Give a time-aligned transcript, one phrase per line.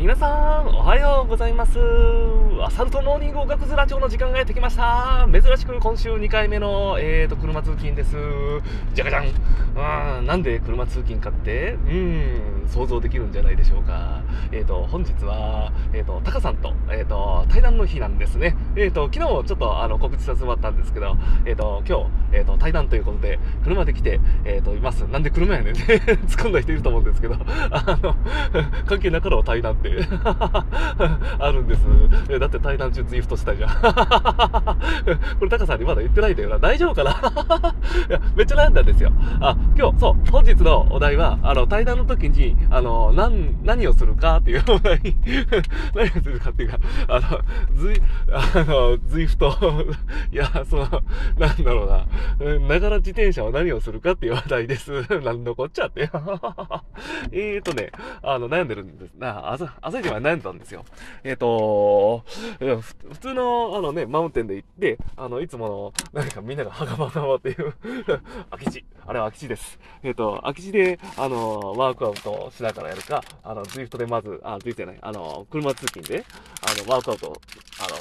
[0.00, 1.78] 皆さん、おはようございます。
[2.62, 5.28] アサルトモーニングおがくずラジオの時間がやってきました。
[5.30, 8.16] 珍しく今週2回目の、えーと、車通勤です。
[8.94, 10.18] じゃかじゃん。
[10.18, 14.22] うん、なんで車通勤かって、うん、想像できるんじゃないでしょうか。
[14.52, 18.56] えーと、本日は、えーと、タカさんと、えーと、対談の日なんですね。
[18.76, 25.06] えーと、昨日ちょっとあの告知させてもらったんですけど、えーと、今日、えーと、対談ということで、車で来て、えーと、います。
[25.08, 27.36] なんで車やねんって 突っ込んだ人いると思うんですけど、
[27.70, 28.16] あの、
[28.86, 29.89] 関係なかろう対談って。
[31.38, 31.80] あるんです。
[32.38, 33.70] だって対談中ツイフトしたじゃん。
[35.38, 36.58] これタカさんにまだ言ってないんだよな。
[36.58, 37.10] 大丈夫かな？
[38.08, 39.12] いや、めっちゃ悩んだんですよ。
[39.40, 45.00] あ、今日、そう、本日のお題は、あの、対談の時に、あの、何、何をするかっていうお題、
[45.94, 46.78] 何をするかっていうか、
[47.08, 47.40] あの、
[47.74, 47.96] ズイ、
[48.32, 49.54] あの、ズイフト、
[50.32, 50.88] いや、その、
[51.38, 54.90] なんだろうな、ながら自転車は何をするかっていう話題です。
[55.22, 56.10] なんのこっちゃって。
[57.32, 57.90] えーとね、
[58.22, 59.12] あの、悩んでるんです。
[59.18, 60.84] な、朝、朝一は悩んだんですよ。
[61.24, 62.24] えっ、ー、と
[62.58, 67.74] 普通の、あのね、マウンテンで行って、あの、いつもの、何かみんながはがまがまっていう
[68.50, 68.84] 空き地。
[69.06, 69.78] あれは空き地です。
[70.02, 76.24] えっ、ー、と、空き地で、あの、ワークアウトしながらやるか、あの、ズイフトでまず、あ、ズイフトじゃない、あの、車通勤で、
[76.62, 77.32] あの、ワークアウト、
[77.80, 77.96] あの、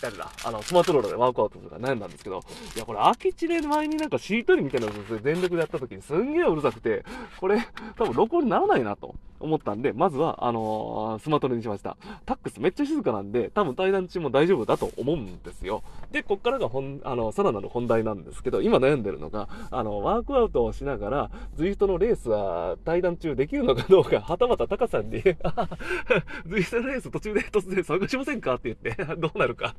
[0.00, 2.40] 誰だあの、スマートローラーでワークアウトとか悩んだんですけど、
[2.74, 7.04] いや、これ、空き地で前になんかしりとりみたいなの全力でやった時にすんげえうるさくて、
[7.38, 7.58] これ、
[7.96, 9.14] 多分録音にならないなと。
[9.40, 11.96] 思ったんで、まずは、あのー、スマートフォンにしました。
[12.26, 15.82] タックスめっちゃ静かなんで、多分対談中も大丈夫だと思うんですよ。
[16.12, 25.22] で、こっからが本、あの、さらなる本題なんですけど、今悩んでるのが、あの、ワークアウトをしながら、ズイフトのレースは対談中できるのかどうか、はたまたタカさんに、
[26.46, 29.74] ズイフトのレース途中で突然参加しませんかって言って、どうなるか。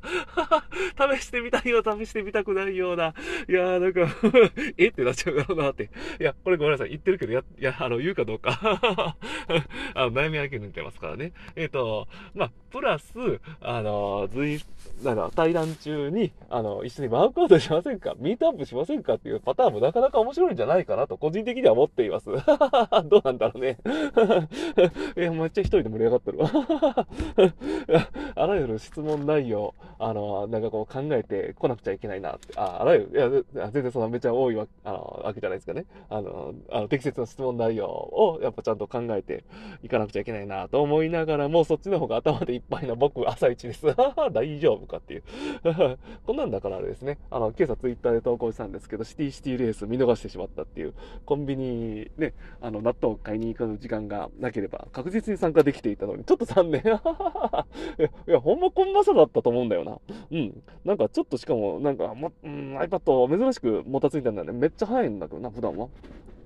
[1.15, 3.13] 試してみたいよ、試してみたくないような。
[3.47, 4.07] いやーなんか
[4.77, 4.87] え？
[4.87, 5.89] ってなっちゃうだろうなって。
[6.19, 6.89] いや、これごめんなさい。
[6.89, 9.17] 言ってるけど、や、いや、あの、言うかどうか
[9.95, 11.33] あの、悩み分け抜いてますからね。
[11.55, 13.13] えっ、ー、と、まあ、プラス、
[13.61, 14.61] あの、随、
[15.03, 18.13] なんか、対談中に、あの、一緒にワークアウトしませんか？
[18.17, 22.27] ミートアップしませんかっていうパターンもなかなか面白いんじゃないかなと、個人的には思っています。
[23.09, 23.77] どうなんだろうね。
[25.17, 26.49] いや、めっちゃ一人で盛り上がってるわ。
[28.35, 32.53] あらゆる質問内容、あの、なんかこう考えて来なくちゃいけないなって。
[32.55, 35.85] あ、あらゆる、いや、全然そんなめちゃ多いわ、あの、わけじゃないですかね。
[36.09, 39.40] あの、あの適切な質問内容を、やっぱちゃんと考えて
[39.83, 43.85] いかなくちゃいけないなと思いながらも、そっちの方が頭でいっぱいな僕、朝一です。
[44.31, 45.23] 大丈夫かっていう。
[46.25, 47.17] こんなんだからあれですね。
[47.29, 50.93] あの、今朝ツイッターで投稿したんですけど、シティシティレース見逃してしまったっていう、
[51.25, 56.81] コンビニね、あの、納豆買いに行く時間がなければ、確実に参加できていたのに、ちょっと残念。
[58.27, 59.99] いや、ほんまこんなさだったと思うんだよな。
[60.31, 60.63] うん。
[60.85, 64.53] なんかちょっとしかも、なんか、ま、うん、iPad 珍しくもたついたんだよね。
[64.53, 65.87] めっちゃ早いんだけどな、普段は。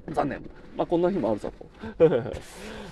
[0.10, 0.42] 残念。
[0.76, 1.66] まあ、こんな日もあるさと。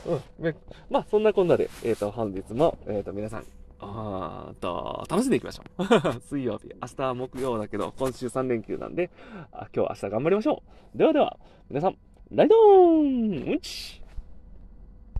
[0.05, 0.55] うん。
[0.89, 3.45] まあ、そんなこんなで、えっ、ー、と、本日も、えっ、ー、と、皆さん、
[3.79, 5.83] あと、楽しんでいきましょう。
[6.27, 9.09] 水曜日、明日は木曜だけど、今週3連休なんで、
[9.51, 10.63] あ今日、明日頑張りましょ
[10.95, 10.97] う。
[10.97, 11.37] ではでは、
[11.69, 11.97] 皆さん、
[12.31, 14.02] ライドーンうんち